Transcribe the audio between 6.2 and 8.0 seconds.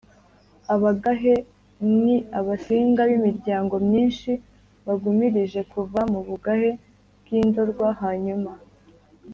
bugahe bw’indorwa